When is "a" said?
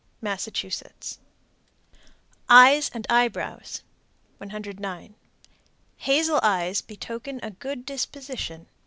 7.43-7.51